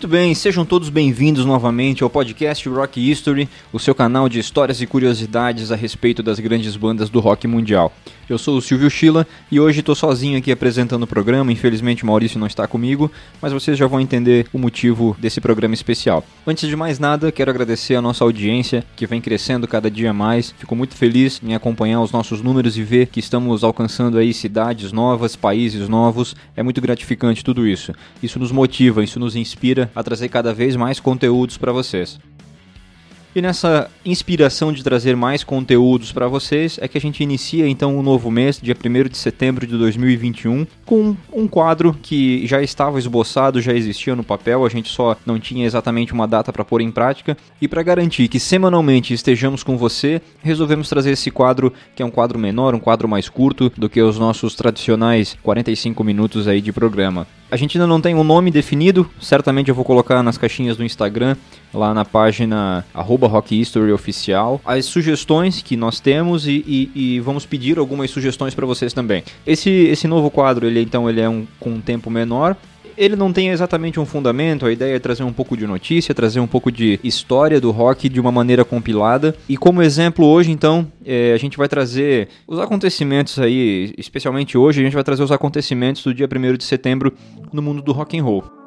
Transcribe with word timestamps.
Muito 0.00 0.08
bem, 0.08 0.34
sejam 0.34 0.64
todos 0.64 0.88
bem-vindos 0.88 1.44
novamente 1.44 2.02
ao 2.02 2.08
podcast 2.08 2.66
Rock 2.70 3.10
History, 3.10 3.46
o 3.70 3.78
seu 3.78 3.94
canal 3.94 4.30
de 4.30 4.38
histórias 4.38 4.80
e 4.80 4.86
curiosidades 4.86 5.70
a 5.70 5.76
respeito 5.76 6.22
das 6.22 6.40
grandes 6.40 6.74
bandas 6.74 7.10
do 7.10 7.20
rock 7.20 7.46
mundial. 7.46 7.92
Eu 8.26 8.38
sou 8.38 8.56
o 8.56 8.62
Silvio 8.62 8.88
Schilla 8.88 9.26
e 9.50 9.58
hoje 9.58 9.80
estou 9.80 9.94
sozinho 9.94 10.38
aqui 10.38 10.52
apresentando 10.52 11.02
o 11.02 11.06
programa. 11.06 11.50
Infelizmente, 11.50 12.06
Maurício 12.06 12.38
não 12.38 12.46
está 12.46 12.64
comigo, 12.64 13.10
mas 13.42 13.52
vocês 13.52 13.76
já 13.76 13.88
vão 13.88 14.00
entender 14.00 14.46
o 14.52 14.58
motivo 14.58 15.16
desse 15.18 15.40
programa 15.40 15.74
especial. 15.74 16.24
Antes 16.46 16.68
de 16.68 16.76
mais 16.76 17.00
nada, 17.00 17.32
quero 17.32 17.50
agradecer 17.50 17.96
a 17.96 18.00
nossa 18.00 18.22
audiência 18.22 18.84
que 18.94 19.04
vem 19.04 19.20
crescendo 19.20 19.66
cada 19.66 19.90
dia 19.90 20.12
mais. 20.12 20.54
Fico 20.56 20.76
muito 20.76 20.94
feliz 20.94 21.40
em 21.44 21.56
acompanhar 21.56 22.00
os 22.00 22.12
nossos 22.12 22.40
números 22.40 22.78
e 22.78 22.84
ver 22.84 23.08
que 23.08 23.18
estamos 23.18 23.64
alcançando 23.64 24.16
aí 24.16 24.32
cidades 24.32 24.92
novas, 24.92 25.34
países 25.34 25.88
novos. 25.88 26.36
É 26.56 26.62
muito 26.62 26.80
gratificante 26.80 27.44
tudo 27.44 27.66
isso. 27.66 27.92
Isso 28.22 28.38
nos 28.38 28.52
motiva, 28.52 29.02
isso 29.02 29.18
nos 29.18 29.34
inspira 29.34 29.89
a 29.94 30.02
trazer 30.02 30.28
cada 30.28 30.52
vez 30.52 30.76
mais 30.76 31.00
conteúdos 31.00 31.56
para 31.56 31.72
vocês. 31.72 32.18
E 33.32 33.40
nessa 33.40 33.88
inspiração 34.04 34.72
de 34.72 34.82
trazer 34.82 35.14
mais 35.14 35.44
conteúdos 35.44 36.10
para 36.10 36.26
vocês 36.26 36.80
é 36.82 36.88
que 36.88 36.98
a 36.98 37.00
gente 37.00 37.22
inicia 37.22 37.68
então 37.68 37.96
um 37.96 38.02
novo 38.02 38.28
mês, 38.28 38.58
dia 38.60 38.74
1 38.74 39.08
de 39.08 39.16
setembro 39.16 39.64
de 39.68 39.78
2021, 39.78 40.66
com 40.84 41.16
um 41.32 41.46
quadro 41.46 41.96
que 42.02 42.44
já 42.44 42.60
estava 42.60 42.98
esboçado, 42.98 43.60
já 43.60 43.72
existia 43.72 44.16
no 44.16 44.24
papel, 44.24 44.66
a 44.66 44.68
gente 44.68 44.88
só 44.88 45.16
não 45.24 45.38
tinha 45.38 45.64
exatamente 45.64 46.12
uma 46.12 46.26
data 46.26 46.52
para 46.52 46.64
pôr 46.64 46.80
em 46.80 46.90
prática. 46.90 47.36
E 47.62 47.68
para 47.68 47.84
garantir 47.84 48.26
que 48.26 48.40
semanalmente 48.40 49.14
estejamos 49.14 49.62
com 49.62 49.78
você, 49.78 50.20
resolvemos 50.42 50.88
trazer 50.88 51.12
esse 51.12 51.30
quadro, 51.30 51.72
que 51.94 52.02
é 52.02 52.06
um 52.06 52.10
quadro 52.10 52.36
menor, 52.36 52.74
um 52.74 52.80
quadro 52.80 53.08
mais 53.08 53.28
curto 53.28 53.70
do 53.76 53.88
que 53.88 54.02
os 54.02 54.18
nossos 54.18 54.56
tradicionais 54.56 55.38
45 55.40 56.02
minutos 56.02 56.48
aí 56.48 56.60
de 56.60 56.72
programa. 56.72 57.28
A 57.50 57.56
gente 57.56 57.76
ainda 57.76 57.86
não 57.86 58.00
tem 58.00 58.14
um 58.14 58.22
nome 58.22 58.50
definido, 58.50 59.10
certamente 59.20 59.68
eu 59.68 59.74
vou 59.74 59.84
colocar 59.84 60.22
nas 60.22 60.38
caixinhas 60.38 60.76
do 60.76 60.84
Instagram, 60.84 61.36
lá 61.74 61.92
na 61.92 62.04
página 62.04 62.84
arroba 62.94 63.26
Rock 63.26 63.60
History 63.60 63.90
Oficial, 63.90 64.60
as 64.64 64.84
sugestões 64.84 65.60
que 65.60 65.76
nós 65.76 65.98
temos 65.98 66.46
e, 66.46 66.64
e, 66.66 66.90
e 66.94 67.20
vamos 67.20 67.44
pedir 67.44 67.78
algumas 67.78 68.08
sugestões 68.10 68.54
para 68.54 68.64
vocês 68.64 68.92
também. 68.92 69.24
Esse, 69.44 69.68
esse 69.68 70.06
novo 70.06 70.30
quadro, 70.30 70.64
ele 70.64 70.80
então 70.80 71.10
ele 71.10 71.20
é 71.20 71.28
um, 71.28 71.44
com 71.58 71.70
um 71.70 71.80
tempo 71.80 72.08
menor, 72.08 72.56
ele 73.00 73.16
não 73.16 73.32
tem 73.32 73.48
exatamente 73.48 73.98
um 73.98 74.04
fundamento, 74.04 74.66
a 74.66 74.70
ideia 74.70 74.94
é 74.94 74.98
trazer 74.98 75.22
um 75.22 75.32
pouco 75.32 75.56
de 75.56 75.66
notícia, 75.66 76.14
trazer 76.14 76.38
um 76.38 76.46
pouco 76.46 76.70
de 76.70 77.00
história 77.02 77.58
do 77.58 77.70
rock 77.70 78.10
de 78.10 78.20
uma 78.20 78.30
maneira 78.30 78.62
compilada. 78.62 79.34
E 79.48 79.56
como 79.56 79.80
exemplo 79.80 80.26
hoje, 80.26 80.50
então, 80.50 80.86
é, 81.02 81.32
a 81.32 81.38
gente 81.38 81.56
vai 81.56 81.66
trazer 81.66 82.28
os 82.46 82.58
acontecimentos 82.58 83.38
aí, 83.38 83.94
especialmente 83.96 84.58
hoje, 84.58 84.82
a 84.82 84.84
gente 84.84 84.92
vai 84.92 85.02
trazer 85.02 85.22
os 85.22 85.32
acontecimentos 85.32 86.04
do 86.04 86.12
dia 86.12 86.28
1 86.30 86.58
de 86.58 86.64
setembro 86.64 87.14
no 87.50 87.62
mundo 87.62 87.80
do 87.80 87.90
rock 87.92 88.18
and 88.18 88.22
roll. 88.22 88.59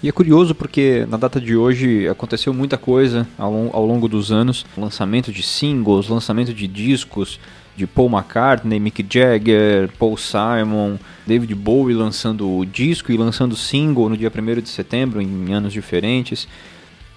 E 0.00 0.08
é 0.08 0.12
curioso 0.12 0.54
porque 0.54 1.04
na 1.08 1.16
data 1.16 1.40
de 1.40 1.56
hoje 1.56 2.06
aconteceu 2.08 2.54
muita 2.54 2.78
coisa 2.78 3.26
ao, 3.36 3.52
ao 3.74 3.84
longo 3.84 4.08
dos 4.08 4.30
anos: 4.30 4.64
lançamento 4.76 5.32
de 5.32 5.42
singles, 5.42 6.08
lançamento 6.08 6.54
de 6.54 6.68
discos 6.68 7.40
de 7.76 7.86
Paul 7.86 8.08
McCartney, 8.08 8.78
Mick 8.78 9.04
Jagger, 9.08 9.90
Paul 9.98 10.16
Simon, 10.16 10.98
David 11.26 11.54
Bowie 11.54 11.94
lançando 11.94 12.64
disco 12.64 13.12
e 13.12 13.16
lançando 13.16 13.56
single 13.56 14.08
no 14.08 14.16
dia 14.16 14.32
1 14.34 14.60
de 14.60 14.68
setembro 14.68 15.20
em 15.20 15.52
anos 15.52 15.72
diferentes. 15.72 16.46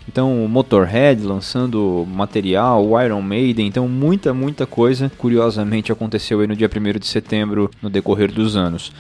Então, 0.07 0.47
Motorhead 0.47 1.21
lançando 1.23 2.05
material, 2.07 2.87
Iron 3.03 3.21
Maiden, 3.21 3.67
então 3.67 3.87
muita, 3.87 4.33
muita 4.33 4.65
coisa 4.65 5.11
curiosamente 5.17 5.91
aconteceu 5.91 6.39
aí 6.39 6.47
no 6.47 6.55
dia 6.55 6.69
1 6.69 6.99
de 6.99 7.07
setembro 7.07 7.69
no 7.81 7.89
decorrer 7.89 8.31
dos 8.31 8.55
anos. 8.55 8.91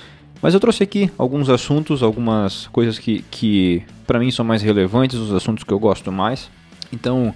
Mas 0.41 0.53
eu 0.53 0.59
trouxe 0.59 0.83
aqui 0.83 1.11
alguns 1.17 1.49
assuntos, 1.49 2.01
algumas 2.01 2.67
coisas 2.67 2.97
que, 2.97 3.23
que 3.29 3.83
para 4.07 4.19
mim 4.19 4.31
são 4.31 4.43
mais 4.43 4.61
relevantes, 4.61 5.19
os 5.19 5.33
assuntos 5.33 5.63
que 5.63 5.71
eu 5.71 5.79
gosto 5.79 6.11
mais. 6.11 6.49
Então, 6.91 7.33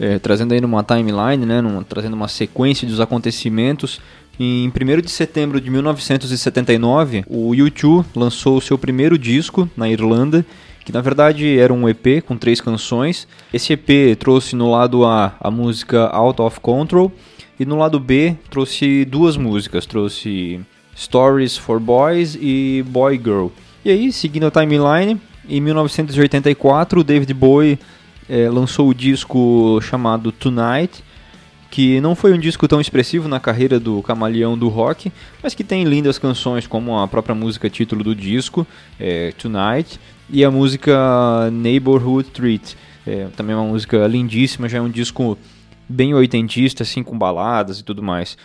é, 0.00 0.18
trazendo 0.18 0.54
aí 0.54 0.60
numa 0.60 0.82
timeline, 0.82 1.44
né, 1.44 1.62
trazendo 1.88 2.14
uma 2.14 2.28
sequência 2.28 2.88
dos 2.88 3.00
acontecimentos. 3.00 4.00
Em 4.38 4.68
1 4.68 5.00
de 5.00 5.10
setembro 5.10 5.60
de 5.60 5.70
1979, 5.70 7.24
o 7.26 7.50
U2 7.52 8.04
lançou 8.14 8.58
o 8.58 8.60
seu 8.60 8.76
primeiro 8.76 9.18
disco 9.18 9.68
na 9.76 9.88
Irlanda, 9.88 10.44
que 10.84 10.92
na 10.92 11.00
verdade 11.00 11.58
era 11.58 11.72
um 11.72 11.88
EP 11.88 12.22
com 12.24 12.36
três 12.36 12.60
canções. 12.60 13.26
Esse 13.52 13.72
EP 13.72 14.16
trouxe 14.18 14.54
no 14.54 14.70
lado 14.70 15.04
A 15.06 15.34
a 15.40 15.50
música 15.50 16.06
Out 16.08 16.42
of 16.42 16.60
Control 16.60 17.10
e 17.58 17.64
no 17.64 17.76
lado 17.76 17.98
B 17.98 18.36
trouxe 18.50 19.04
duas 19.06 19.38
músicas, 19.38 19.86
trouxe 19.86 20.60
Stories 20.96 21.56
for 21.56 21.78
Boys 21.78 22.36
e 22.40 22.82
Boy 22.88 23.18
Girl. 23.18 23.48
E 23.84 23.90
aí, 23.90 24.10
seguindo 24.10 24.46
a 24.46 24.50
timeline, 24.50 25.20
em 25.48 25.60
1984, 25.60 27.04
David 27.04 27.32
Bowie 27.34 27.78
é, 28.28 28.48
lançou 28.48 28.88
o 28.88 28.94
disco 28.94 29.78
chamado 29.82 30.32
Tonight, 30.32 31.04
que 31.70 32.00
não 32.00 32.14
foi 32.14 32.32
um 32.32 32.38
disco 32.38 32.66
tão 32.66 32.80
expressivo 32.80 33.28
na 33.28 33.38
carreira 33.38 33.78
do 33.78 34.02
camaleão 34.02 34.56
do 34.56 34.68
rock, 34.68 35.12
mas 35.42 35.54
que 35.54 35.62
tem 35.62 35.84
lindas 35.84 36.18
canções 36.18 36.66
como 36.66 36.98
a 36.98 37.06
própria 37.06 37.34
música 37.34 37.68
título 37.68 38.02
do 38.02 38.14
disco, 38.14 38.66
é, 38.98 39.32
Tonight, 39.32 40.00
e 40.30 40.44
a 40.44 40.50
música 40.50 41.50
Neighborhood 41.52 42.30
Treat. 42.30 42.76
É, 43.06 43.28
também 43.36 43.54
uma 43.54 43.66
música 43.66 44.06
lindíssima, 44.06 44.68
já 44.68 44.78
é 44.78 44.80
um 44.80 44.90
disco 44.90 45.38
bem 45.88 46.14
oitentista, 46.14 46.82
assim, 46.82 47.02
com 47.02 47.16
baladas 47.16 47.78
e 47.78 47.84
tudo 47.84 48.02
mais. 48.02 48.36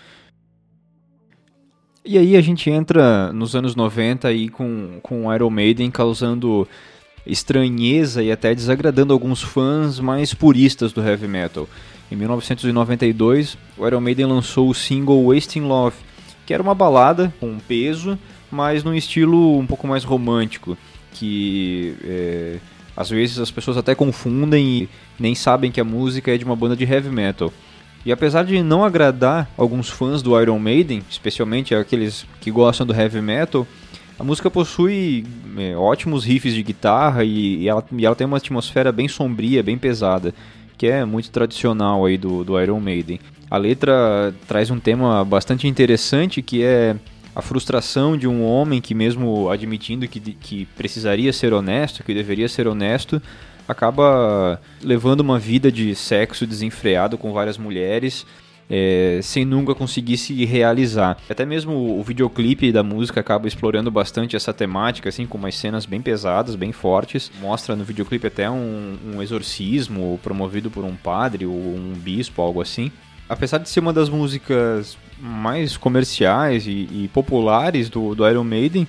E 2.04 2.18
aí 2.18 2.36
a 2.36 2.42
gente 2.42 2.68
entra 2.68 3.32
nos 3.32 3.56
anos 3.56 3.76
90 3.76 4.28
aí 4.28 4.50
com, 4.50 5.00
com 5.04 5.32
Iron 5.34 5.52
Maiden 5.52 5.92
causando 5.92 6.68
estranheza 7.28 8.24
e 8.24 8.32
até 8.32 8.56
desagradando 8.56 9.14
alguns 9.14 9.44
fãs 9.44 10.00
mais 10.00 10.34
puristas 10.34 10.92
do 10.92 11.02
heavy 11.02 11.28
metal. 11.28 11.70
Em 12.12 12.16
1992, 12.16 13.56
o 13.78 13.86
Iron 13.86 14.02
Maiden 14.02 14.26
lançou 14.26 14.70
o 14.70 14.74
single 14.74 15.26
Wasting 15.28 15.62
Love, 15.62 15.96
que 16.46 16.54
era 16.54 16.64
uma 16.64 16.74
balada 16.74 17.32
com 17.40 17.60
peso, 17.60 18.18
mas 18.50 18.84
num 18.84 18.96
estilo 18.96 19.60
um 19.60 19.68
pouco 19.68 19.88
mais 19.88 20.04
romântico, 20.04 20.76
que 21.14 21.96
é, 22.04 22.58
às 22.98 23.12
vezes 23.12 23.38
as 23.38 23.52
pessoas 23.52 23.78
até 23.78 23.94
confundem 23.94 24.68
e 24.68 24.90
nem 25.20 25.36
sabem 25.36 25.72
que 25.72 25.80
a 25.80 25.86
música 25.86 26.34
é 26.34 26.38
de 26.38 26.44
uma 26.44 26.56
banda 26.56 26.76
de 26.76 26.84
heavy 26.84 27.10
metal. 27.10 27.54
E 28.06 28.12
apesar 28.12 28.44
de 28.44 28.62
não 28.64 28.84
agradar 28.84 29.50
alguns 29.58 29.90
fãs 29.90 30.22
do 30.22 30.40
Iron 30.40 30.58
Maiden, 30.58 31.04
especialmente 31.10 31.76
aqueles 31.76 32.26
que 32.40 32.50
gostam 32.50 32.86
do 32.86 32.94
heavy 32.94 33.22
metal, 33.22 33.68
a 34.18 34.24
música 34.24 34.50
possui 34.50 35.26
é, 35.58 35.76
ótimos 35.76 36.24
riffs 36.24 36.54
de 36.54 36.64
guitarra 36.64 37.24
e, 37.24 37.58
e, 37.64 37.70
ela, 37.70 37.84
e, 37.92 38.06
ela, 38.06 38.16
tem 38.16 38.28
uma 38.28 38.38
atmosfera 38.38 38.92
bem 38.92 39.08
sombria, 39.08 39.64
bem 39.64 39.78
pesada, 39.78 40.34
que 40.78 40.88
é 40.88 41.06
muito 41.06 41.30
tradicional 41.30 42.06
aí 42.06 42.18
do, 42.18 42.44
do 42.44 42.60
Iron 42.60 42.80
Maiden. 42.80 43.20
A 43.50 43.58
letra 43.58 44.34
traz 44.48 44.72
um 44.72 44.80
tema 44.80 45.24
bastante 45.26 45.68
interessante 45.68 46.42
que 46.42 46.64
é 46.64 46.96
a 47.36 47.42
frustração 47.42 48.18
de 48.18 48.28
um 48.28 48.44
homem 48.44 48.82
que 48.82 48.94
mesmo 48.94 49.50
admitindo 49.50 50.08
que, 50.08 50.20
que 50.20 50.66
precisaria 50.78 51.32
ser 51.32 51.54
honesto, 51.54 52.04
que 52.04 52.14
deveria 52.14 52.50
ser 52.50 52.68
honesto, 52.68 53.22
acaba 53.68 54.60
levando 54.82 55.22
uma 55.22 55.40
vida 55.40 55.72
de 55.72 55.96
sexo 55.96 56.46
desenfreado 56.46 57.18
com 57.18 57.32
várias 57.32 57.58
mulheres. 57.58 58.26
É, 58.74 59.20
sem 59.22 59.44
nunca 59.44 59.76
conseguir 59.76 60.16
se 60.16 60.46
realizar. 60.46 61.18
Até 61.30 61.46
mesmo 61.46 62.00
o 62.00 62.02
videoclipe 62.02 62.72
da 62.72 62.82
música 62.82 63.20
acaba 63.20 63.46
explorando 63.46 63.92
bastante 63.92 64.34
essa 64.34 64.54
temática, 64.54 65.10
assim, 65.10 65.26
com 65.26 65.38
umas 65.38 65.58
cenas 65.58 65.86
bem 65.86 66.02
pesadas, 66.02 66.56
bem 66.56 66.72
fortes. 66.72 67.30
Mostra 67.42 67.76
no 67.76 67.84
videoclipe 67.84 68.28
até 68.28 68.50
um, 68.50 68.98
um 69.06 69.22
exorcismo 69.22 70.18
promovido 70.24 70.72
por 70.72 70.86
um 70.86 70.96
padre 70.96 71.46
ou 71.46 71.54
um 71.54 71.92
bispo, 71.98 72.42
algo 72.42 72.62
assim. 72.62 72.90
Apesar 73.32 73.60
de 73.60 73.70
ser 73.70 73.80
uma 73.80 73.94
das 73.94 74.10
músicas 74.10 74.98
mais 75.18 75.78
comerciais 75.78 76.68
e, 76.68 76.90
e 76.92 77.10
populares 77.14 77.90
do, 77.90 78.14
do 78.14 78.28
Iron 78.28 78.44
Maiden, 78.44 78.86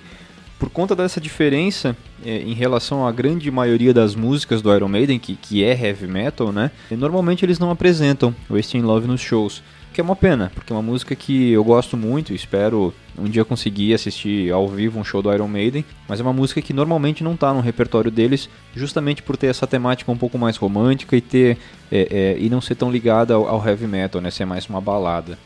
por 0.59 0.69
conta 0.69 0.97
dessa 0.97 1.21
diferença 1.21 1.97
é, 2.25 2.39
em 2.39 2.53
relação 2.53 3.06
à 3.06 3.12
grande 3.12 3.49
maioria 3.53 3.94
das 3.94 4.17
músicas 4.17 4.61
do 4.61 4.75
Iron 4.75 4.89
Maiden, 4.89 5.21
que, 5.21 5.37
que 5.37 5.62
é 5.62 5.81
heavy 5.81 6.09
metal, 6.09 6.50
né? 6.50 6.73
Normalmente 6.91 7.44
eles 7.44 7.61
não 7.61 7.71
apresentam 7.71 8.35
Wasting 8.50 8.81
Love 8.81 9.06
nos 9.06 9.21
shows. 9.21 9.62
Que 9.93 10.00
é 10.00 10.05
uma 10.05 10.17
pena, 10.17 10.50
porque 10.55 10.73
é 10.73 10.77
uma 10.77 10.81
música 10.81 11.15
que 11.15 11.50
eu 11.50 11.62
gosto 11.62 11.99
muito, 11.99 12.33
espero 12.33 12.94
um 13.19 13.25
dia 13.25 13.44
conseguir 13.44 13.93
assistir 13.93 14.50
ao 14.50 14.67
vivo 14.67 14.99
um 14.99 15.05
show 15.05 15.21
do 15.21 15.31
Iron 15.31 15.49
Maiden, 15.49 15.85
mas 16.09 16.19
é 16.19 16.23
uma 16.23 16.33
música 16.33 16.62
que 16.62 16.73
normalmente 16.73 17.23
não 17.23 17.35
está 17.35 17.53
no 17.53 17.61
repertório 17.61 18.11
deles, 18.11 18.49
justamente 18.75 19.23
por 19.23 19.37
ter 19.37 19.49
essa 19.49 19.67
temática 19.67 20.11
um 20.11 20.17
pouco 20.17 20.39
mais 20.39 20.56
romântica 20.56 21.15
e 21.15 21.21
ter 21.21 21.59
é, 21.91 22.09
é, 22.11 22.37
e 22.39 22.49
não 22.49 22.62
ser 22.62 22.75
tão 22.75 22.91
ligada 22.91 23.35
ao, 23.35 23.47
ao 23.47 23.69
heavy 23.69 23.87
metal, 23.87 24.23
né? 24.23 24.31
Ser 24.31 24.47
mais 24.47 24.67
uma 24.67 24.81
balada. 24.81 25.39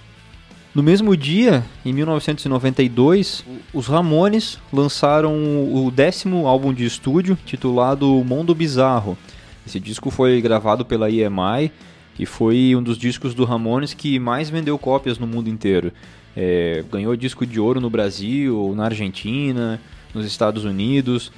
No 0.76 0.82
mesmo 0.82 1.16
dia, 1.16 1.64
em 1.84 1.92
1992, 1.92 3.44
os 3.72 3.86
Ramones 3.88 4.60
lançaram 4.72 5.34
o 5.74 5.90
décimo 5.90 6.46
álbum 6.46 6.72
de 6.72 6.84
estúdio, 6.84 7.36
titulado 7.44 8.06
Mundo 8.24 8.54
Bizarro. 8.54 9.18
Esse 9.66 9.80
disco 9.80 10.10
foi 10.10 10.40
gravado 10.40 10.84
pela 10.84 11.10
EMI, 11.10 11.72
e 12.18 12.24
foi 12.26 12.74
um 12.74 12.82
dos 12.82 12.96
discos 12.98 13.34
do 13.34 13.44
Ramones 13.44 13.94
que 13.94 14.18
mais 14.18 14.48
vendeu 14.48 14.78
cópias 14.78 15.18
no 15.18 15.26
mundo 15.26 15.48
inteiro. 15.48 15.92
É, 16.36 16.84
ganhou 16.90 17.16
disco 17.16 17.46
de 17.46 17.58
ouro 17.58 17.80
no 17.80 17.88
Brasil, 17.88 18.74
na 18.76 18.84
Argentina, 18.84 19.80
nos 20.14 20.26
Estados 20.26 20.64
Unidos. 20.64 21.32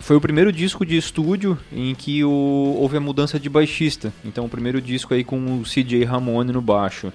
Foi 0.00 0.16
o 0.16 0.20
primeiro 0.20 0.52
disco 0.52 0.84
de 0.84 0.96
estúdio 0.96 1.58
em 1.72 1.94
que 1.94 2.24
o, 2.24 2.76
houve 2.80 2.96
a 2.96 3.00
mudança 3.00 3.38
de 3.38 3.48
baixista. 3.48 4.12
Então, 4.24 4.46
o 4.46 4.48
primeiro 4.48 4.80
disco 4.80 5.14
aí 5.14 5.22
com 5.22 5.60
o 5.60 5.62
CJ 5.62 6.04
Ramone 6.04 6.52
no 6.52 6.62
baixo. 6.62 7.12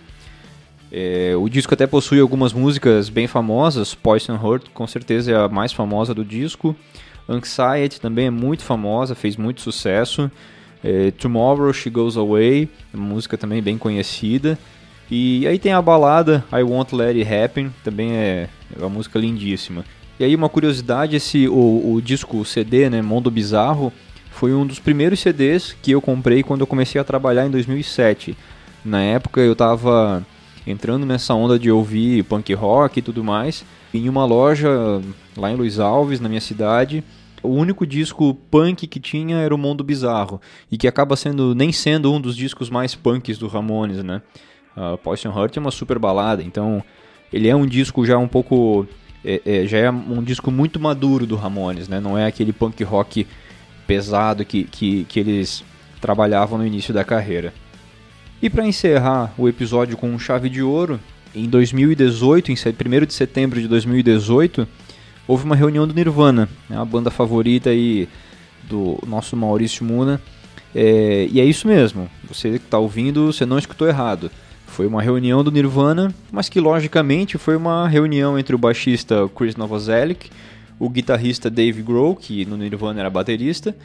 É, 0.91 1.33
o 1.35 1.50
disco 1.50 1.73
até 1.73 1.88
possui 1.88 2.19
algumas 2.19 2.53
músicas 2.53 3.09
bem 3.09 3.27
famosas. 3.27 3.95
Poison 3.95 4.35
Heart, 4.35 4.69
com 4.73 4.88
certeza, 4.88 5.31
é 5.31 5.35
a 5.35 5.50
mais 5.50 5.73
famosa 5.73 6.13
do 6.13 6.23
disco. 6.23 6.75
Anxiety 7.27 8.00
também 8.00 8.27
é 8.27 8.29
muito 8.29 8.63
famosa, 8.63 9.15
fez 9.15 9.35
muito 9.35 9.61
sucesso. 9.61 10.31
É, 10.87 11.09
Tomorrow 11.09 11.73
She 11.73 11.89
Goes 11.89 12.15
Away, 12.15 12.69
música 12.93 13.35
também 13.35 13.59
bem 13.59 13.75
conhecida. 13.75 14.55
E 15.09 15.47
aí 15.47 15.57
tem 15.57 15.73
a 15.73 15.81
balada 15.81 16.45
I 16.53 16.61
Won't 16.61 16.93
Let 16.93 17.17
It 17.17 17.33
Happen, 17.33 17.73
também 17.83 18.11
é, 18.11 18.47
é 18.75 18.79
uma 18.79 18.89
música 18.89 19.17
lindíssima. 19.17 19.83
E 20.19 20.23
aí 20.23 20.35
uma 20.35 20.47
curiosidade, 20.47 21.15
esse 21.15 21.47
o, 21.47 21.93
o 21.95 22.01
disco 22.03 22.37
o 22.37 22.45
CD, 22.45 22.87
né, 22.87 23.01
Mundo 23.01 23.31
Bizarro, 23.31 23.91
foi 24.29 24.53
um 24.53 24.63
dos 24.63 24.77
primeiros 24.77 25.19
CDs 25.19 25.75
que 25.81 25.89
eu 25.89 25.99
comprei 25.99 26.43
quando 26.43 26.61
eu 26.61 26.67
comecei 26.67 27.01
a 27.01 27.03
trabalhar 27.03 27.47
em 27.47 27.49
2007. 27.49 28.37
Na 28.83 29.01
época 29.01 29.41
eu 29.41 29.53
estava 29.53 30.23
entrando 30.67 31.03
nessa 31.03 31.33
onda 31.33 31.57
de 31.57 31.71
ouvir 31.71 32.23
punk 32.25 32.53
rock 32.53 32.99
e 32.99 33.01
tudo 33.01 33.23
mais, 33.23 33.65
em 33.91 34.07
uma 34.07 34.23
loja 34.23 34.69
lá 35.35 35.51
em 35.51 35.55
Luiz 35.55 35.79
Alves, 35.79 36.19
na 36.19 36.29
minha 36.29 36.41
cidade, 36.41 37.03
o 37.45 37.53
único 37.53 37.86
disco 37.86 38.33
punk 38.50 38.88
que 38.88 39.00
tinha 39.00 39.38
era 39.38 39.53
o 39.53 39.57
Mundo 39.57 39.83
Bizarro, 39.83 40.42
e 40.71 40.77
que 40.77 40.88
acaba 40.88 41.15
sendo 41.15 41.56
nem 41.56 41.71
sendo 41.71 42.12
um 42.13 42.19
dos 42.19 42.36
discos 42.36 42.69
mais 42.69 42.95
punks 42.95 43.38
do 43.38 43.47
Ramones, 43.47 44.03
né? 44.03 44.21
Uh, 44.75 44.97
Poison 44.97 45.30
Heart 45.30 45.57
é 45.57 45.59
uma 45.59 45.71
super 45.71 45.97
balada, 45.97 46.44
então 46.44 46.83
ele 47.31 47.47
é 47.47 47.56
um 47.56 47.65
disco 47.65 48.06
já 48.06 48.18
um 48.18 48.27
pouco. 48.27 48.88
É, 49.24 49.42
é, 49.45 49.65
já 49.65 49.80
é 49.80 49.89
um 49.89 50.21
disco 50.21 50.51
muito 50.51 50.80
maduro 50.80 51.25
do 51.25 51.36
Ramones, 51.36 51.88
né? 51.88 52.00
Não 52.00 52.18
é 52.18 52.27
aquele 52.27 52.53
punk 52.53 52.83
rock 52.83 53.25
pesado 53.88 54.45
que, 54.45 54.65
que, 54.65 55.03
que 55.06 55.19
eles 55.19 55.63
trabalhavam 56.00 56.59
no 56.59 56.65
início 56.65 56.94
da 56.94 57.03
carreira. 57.03 57.53
E 58.42 58.50
para 58.50 58.68
encerrar 58.68 59.33
o 59.38 59.50
episódio 59.50 59.97
com 59.97 60.19
chave 60.19 60.50
de 60.50 60.62
ouro, 60.62 61.00
em 61.33 61.50
2018, 61.50 62.51
em 62.51 62.56
1 62.56 63.06
de 63.06 63.13
setembro 63.13 63.59
de 63.59 63.68
2018, 63.68 64.68
houve 65.27 65.45
uma 65.45 65.56
reunião 65.56 65.88
do 65.88 65.94
Nirvana, 65.94 66.50
né, 66.69 66.77
a 66.77 66.86
banda 66.86 67.10
favorita 67.12 67.69
aí 67.69 68.07
do 68.63 68.98
nosso 69.06 69.36
Maurício 69.36 69.86
Muna. 69.86 70.22
É, 70.74 71.27
e 71.31 71.39
é 71.39 71.45
isso 71.45 71.68
mesmo, 71.68 72.10
você 72.27 72.51
que 72.51 72.66
está 72.66 72.77
ouvindo, 72.77 73.31
você 73.31 73.45
não 73.45 73.57
escutou 73.57 73.88
errado. 73.88 74.30
Foi 74.68 74.86
uma 74.86 75.01
reunião 75.01 75.44
do 75.44 75.51
Nirvana, 75.51 76.13
mas 76.31 76.50
que 76.50 76.60
logicamente 76.60 77.38
foi 77.38 77.56
uma 77.56 77.88
reunião 77.88 78.38
entre 78.38 78.54
o 78.54 78.57
baixista 78.57 79.30
Chris 79.33 79.56
Novoselic, 79.56 80.30
o 80.77 80.89
guitarrista 80.89 81.50
Dave 81.50 81.81
Grohl, 81.81 82.16
que 82.16 82.45
no 82.45 82.57
Nirvana 82.57 83.00
era 83.00 83.10
baterista, 83.10 83.75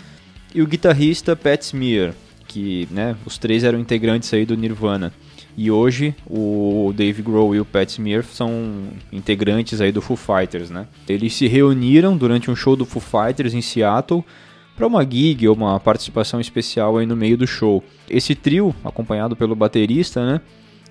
e 0.53 0.61
o 0.61 0.67
guitarrista 0.67 1.37
Pat 1.37 1.63
Smear, 1.63 2.13
que 2.49 2.89
né, 2.91 3.15
os 3.25 3.39
três 3.39 3.63
eram 3.63 3.79
integrantes 3.79 4.33
aí 4.35 4.45
do 4.45 4.57
Nirvana. 4.57 5.13
E 5.57 5.71
hoje 5.71 6.15
o 6.27 6.93
Dave 6.97 7.23
Grohl 7.23 7.55
e 7.55 7.61
o 7.61 7.65
Pat 7.65 7.89
Smear 7.89 8.25
são 8.25 8.89
integrantes 9.13 9.81
aí 9.81 9.93
do 9.93 10.01
Foo 10.01 10.17
Fighters, 10.17 10.71
né? 10.71 10.87
Eles 11.09 11.35
se 11.35 11.47
reuniram 11.47 12.17
durante 12.17 12.51
um 12.51 12.57
show 12.57 12.77
do 12.77 12.87
Foo 12.87 13.03
Fighters 13.03 13.53
em 13.53 13.61
Seattle 13.61 14.25
para 14.77 14.87
uma 14.87 15.05
gig 15.05 15.47
ou 15.47 15.55
uma 15.55 15.79
participação 15.79 16.41
especial 16.41 16.97
aí 16.97 17.05
no 17.05 17.17
meio 17.17 17.37
do 17.37 17.47
show. 17.47 17.85
Esse 18.09 18.35
trio, 18.35 18.75
acompanhado 18.83 19.37
pelo 19.37 19.55
baterista, 19.55 20.25
né? 20.25 20.41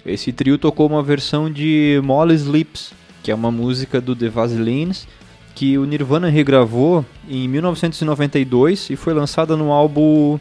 Esse 0.05 0.31
trio 0.31 0.57
tocou 0.57 0.87
uma 0.87 1.01
versão 1.01 1.51
de 1.51 1.99
Molly's 2.03 2.43
Lips, 2.43 2.93
que 3.23 3.31
é 3.31 3.35
uma 3.35 3.51
música 3.51 3.99
do 3.99 4.15
The 4.15 4.29
Vaselines, 4.29 5.07
que 5.55 5.77
o 5.77 5.85
Nirvana 5.85 6.29
regravou 6.29 7.03
em 7.27 7.47
1992 7.47 8.91
e 8.91 8.95
foi 8.95 9.13
lançada 9.13 9.57
no 9.57 9.71
álbum 9.71 10.39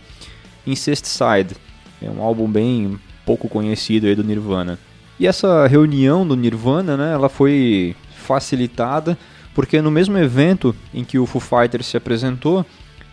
Incesticide. 0.67 1.57
É 2.01 2.09
um 2.11 2.23
álbum 2.23 2.49
bem 2.49 2.99
pouco 3.29 3.47
conhecido 3.47 4.07
aí 4.07 4.15
do 4.15 4.25
Nirvana. 4.25 4.79
E 5.21 5.27
essa 5.27 5.67
reunião 5.67 6.27
do 6.27 6.35
Nirvana, 6.35 6.97
né, 6.97 7.13
ela 7.13 7.29
foi 7.29 7.95
facilitada 8.17 9.19
porque 9.55 9.83
no 9.83 9.91
mesmo 9.91 10.17
evento 10.17 10.75
em 10.95 11.05
que 11.05 11.19
o 11.19 11.27
Foo 11.27 11.43
Fighters 11.43 11.85
se 11.85 11.97
apresentou, 11.97 12.65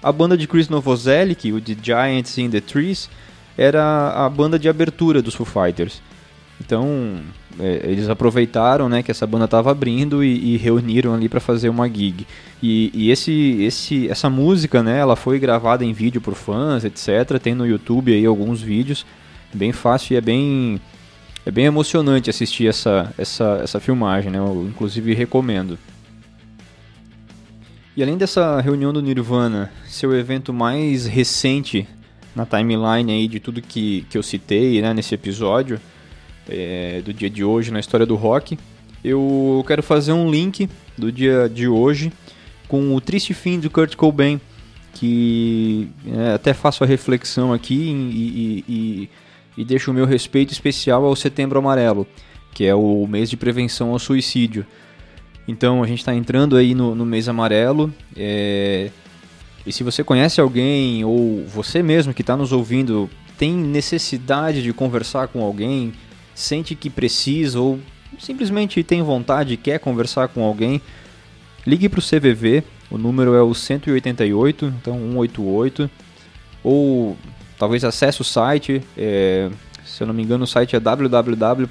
a 0.02 0.12
banda 0.14 0.38
de 0.38 0.48
Chris 0.48 0.70
Novoselic, 0.70 1.52
o 1.52 1.60
The 1.60 1.76
Giants 1.82 2.38
in 2.38 2.50
the 2.50 2.62
Trees, 2.62 3.10
era 3.58 4.14
a 4.26 4.30
banda 4.30 4.58
de 4.58 4.70
abertura 4.70 5.22
dos 5.22 5.36
Foo 5.36 5.46
Fighters. 5.46 6.02
Então, 6.62 7.20
é, 7.60 7.82
eles 7.84 8.08
aproveitaram 8.08 8.88
né, 8.88 9.04
que 9.04 9.12
essa 9.12 9.28
banda 9.28 9.46
estava 9.46 9.72
abrindo 9.72 10.24
e, 10.24 10.54
e, 10.54 10.58
reuniram 10.58 11.14
ali 11.14 11.28
para 11.28 11.42
fazer 11.42 11.68
uma 11.68 11.90
gig. 11.90 12.26
E, 12.64 12.90
e, 12.94 13.12
esse, 13.12 13.64
esse, 13.64 14.08
essa 14.08 14.30
música, 14.30 14.82
né, 14.82 15.00
ela 15.00 15.18
foi 15.18 15.40
gravada 15.40 15.84
em 15.84 15.92
vídeo 15.92 16.22
por 16.22 16.36
fãs, 16.36 16.86
etc. 16.86 17.38
Tem 17.42 17.54
no 17.54 17.68
YouTube 17.68 18.14
aí 18.14 18.26
alguns 18.26 18.62
vídeos, 18.62 19.06
bem 19.56 19.72
fácil 19.72 20.14
e 20.14 20.18
é 20.18 20.22
bem, 20.22 20.80
é 21.46 21.52
bem 21.52 21.66
emocionante 21.66 22.30
assistir 22.30 22.68
essa, 22.68 23.14
essa, 23.18 23.60
essa 23.64 23.80
filmagem, 23.80 24.32
né? 24.32 24.38
Eu, 24.38 24.68
inclusive 24.68 25.14
recomendo. 25.14 25.78
E 27.96 28.04
além 28.04 28.18
dessa 28.18 28.60
reunião 28.60 28.92
do 28.92 29.02
Nirvana 29.02 29.72
ser 29.88 30.08
o 30.08 30.16
evento 30.16 30.54
mais 30.54 31.06
recente 31.06 31.88
na 32.36 32.46
timeline 32.46 33.12
aí 33.12 33.28
de 33.28 33.40
tudo 33.40 33.62
que, 33.62 34.06
que 34.10 34.18
eu 34.18 34.24
citei 34.24 34.82
né, 34.82 34.94
nesse 34.94 35.16
episódio, 35.16 35.80
é, 36.50 37.02
do 37.04 37.14
dia 37.14 37.30
de 37.30 37.44
hoje 37.44 37.72
na 37.72 37.80
história 37.80 38.06
do 38.06 38.16
rock. 38.16 38.58
Eu 39.04 39.64
quero 39.68 39.84
fazer 39.84 40.12
um 40.12 40.30
link 40.30 40.70
do 40.98 41.12
dia 41.12 41.48
de 41.48 41.68
hoje 41.68 42.12
com 42.68 42.96
o 42.96 43.02
triste 43.02 43.34
fim 43.34 43.60
do 43.60 43.70
Kurt 43.70 43.96
Cobain, 43.96 44.42
que 44.94 45.90
é, 46.08 46.34
até 46.34 46.54
faço 46.54 46.84
a 46.84 46.88
reflexão 46.88 47.54
aqui 47.54 47.76
e, 47.76 47.84
e, 47.88 48.66
e, 48.68 49.10
e 49.58 49.64
deixo 49.64 49.92
o 49.92 49.94
meu 49.94 50.06
respeito 50.06 50.52
especial 50.52 51.06
ao 51.06 51.16
Setembro 51.16 51.60
Amarelo, 51.60 52.08
que 52.54 52.66
é 52.66 52.76
o 52.76 53.06
mês 53.08 53.30
de 53.30 53.38
prevenção 53.38 53.92
ao 53.92 54.00
suicídio. 54.00 54.66
Então 55.48 55.84
a 55.84 55.88
gente 55.88 56.00
está 56.00 56.14
entrando 56.14 56.56
aí 56.58 56.74
no, 56.74 56.96
no 56.96 57.06
mês 57.06 57.30
amarelo. 57.30 57.94
É... 58.16 58.90
E 59.66 59.72
se 59.72 59.84
você 59.84 60.04
conhece 60.04 60.40
alguém 60.40 61.04
ou 61.04 61.46
você 61.46 61.82
mesmo 61.82 62.14
que 62.14 62.22
está 62.22 62.36
nos 62.38 62.52
ouvindo 62.52 63.10
tem 63.38 63.54
necessidade 63.54 64.64
de 64.64 64.72
conversar 64.72 65.28
com 65.28 65.44
alguém, 65.44 65.94
sente 66.34 66.76
que 66.76 66.90
precisa 66.90 67.60
ou 67.60 67.80
simplesmente 68.20 68.82
tem 68.84 69.02
vontade 69.02 69.54
e 69.54 69.58
quer 69.58 69.80
conversar 69.80 70.30
com 70.30 70.44
alguém, 70.44 70.82
ligue 71.66 71.90
para 71.90 72.00
o 72.00 72.04
CVV, 72.04 72.64
o 72.90 72.98
número 72.98 73.34
é 73.34 73.42
o 73.42 73.54
188, 73.54 74.74
então 74.80 74.98
188, 74.98 75.90
ou 76.64 77.18
talvez 77.58 77.84
acesse 77.84 78.22
o 78.22 78.24
site, 78.24 78.82
é, 78.98 79.50
se 79.86 80.04
eu 80.04 80.08
não 80.08 80.14
me 80.14 80.24
engano 80.24 80.44
o 80.44 80.48
site 80.48 80.76
é 80.76 80.80
www.cvv.org.br 80.80 81.66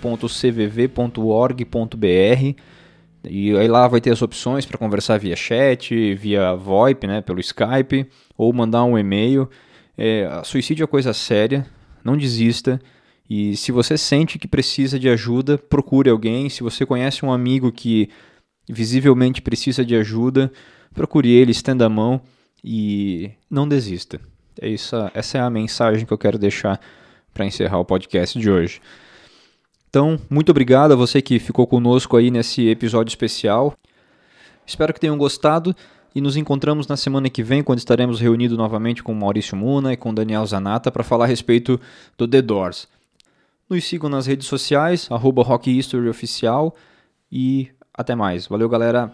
e 3.28 3.56
aí 3.56 3.68
lá 3.68 3.88
vai 3.88 4.00
ter 4.00 4.10
as 4.10 4.20
opções 4.22 4.66
para 4.66 4.78
conversar 4.78 5.18
via 5.18 5.34
chat, 5.34 6.14
via 6.14 6.54
VoIP, 6.54 7.06
né, 7.06 7.20
pelo 7.22 7.40
Skype, 7.40 8.06
ou 8.36 8.52
mandar 8.52 8.84
um 8.84 8.98
e-mail. 8.98 9.48
É, 9.96 10.42
suicídio 10.44 10.84
é 10.84 10.86
coisa 10.86 11.12
séria, 11.12 11.66
não 12.04 12.16
desista. 12.16 12.80
E 13.28 13.56
se 13.56 13.72
você 13.72 13.96
sente 13.96 14.38
que 14.38 14.46
precisa 14.46 14.98
de 14.98 15.08
ajuda, 15.08 15.56
procure 15.56 16.10
alguém. 16.10 16.50
Se 16.50 16.62
você 16.62 16.84
conhece 16.84 17.24
um 17.24 17.32
amigo 17.32 17.72
que 17.72 18.10
visivelmente 18.68 19.40
precisa 19.40 19.84
de 19.84 19.96
ajuda, 19.96 20.52
procure 20.92 21.30
ele, 21.30 21.50
estenda 21.50 21.86
a 21.86 21.88
mão 21.90 22.20
e 22.62 23.30
não 23.50 23.66
desista. 23.66 24.20
É 24.60 24.68
isso, 24.68 24.94
essa 25.14 25.38
é 25.38 25.40
a 25.40 25.50
mensagem 25.50 26.06
que 26.06 26.12
eu 26.12 26.18
quero 26.18 26.38
deixar 26.38 26.80
para 27.32 27.44
encerrar 27.44 27.78
o 27.78 27.84
podcast 27.84 28.38
de 28.38 28.50
hoje. 28.50 28.80
Então, 29.88 30.18
muito 30.30 30.50
obrigado 30.50 30.92
a 30.92 30.96
você 30.96 31.20
que 31.20 31.38
ficou 31.38 31.66
conosco 31.66 32.16
aí 32.16 32.30
nesse 32.30 32.68
episódio 32.68 33.10
especial. 33.10 33.74
Espero 34.66 34.92
que 34.92 35.00
tenham 35.00 35.18
gostado 35.18 35.74
e 36.14 36.20
nos 36.20 36.36
encontramos 36.36 36.86
na 36.86 36.96
semana 36.96 37.28
que 37.28 37.42
vem, 37.42 37.62
quando 37.62 37.78
estaremos 37.78 38.20
reunidos 38.20 38.56
novamente 38.56 39.02
com 39.02 39.12
Maurício 39.12 39.56
Muna 39.56 39.92
e 39.92 39.96
com 39.96 40.14
Daniel 40.14 40.46
Zanata 40.46 40.90
para 40.90 41.02
falar 41.02 41.24
a 41.24 41.28
respeito 41.28 41.80
do 42.16 42.26
The 42.26 42.40
Doors. 42.40 42.88
Nos 43.68 43.84
sigam 43.84 44.08
nas 44.08 44.26
redes 44.26 44.46
sociais, 44.46 45.08
arroba 45.10 45.42
Rock 45.42 45.76
History 45.76 46.08
Oficial 46.08 46.74
e 47.30 47.68
até 47.92 48.14
mais. 48.14 48.46
Valeu, 48.46 48.68
galera! 48.68 49.12